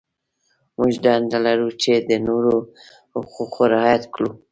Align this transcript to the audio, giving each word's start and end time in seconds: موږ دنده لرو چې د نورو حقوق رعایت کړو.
موږ 0.77 0.93
دنده 1.05 1.37
لرو 1.45 1.69
چې 1.81 1.93
د 2.09 2.11
نورو 2.27 2.55
حقوق 3.13 3.53
رعایت 3.73 4.03
کړو. 4.13 4.29